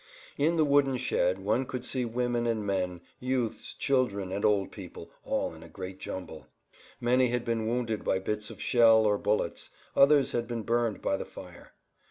[0.35, 5.11] In the wooden shed one could see women and men, youths, children and old people,
[5.23, 6.47] all in a great jumble.
[6.99, 11.17] Many had been wounded by bits of shell or bullets; others had been burned by
[11.17, 11.73] the fire.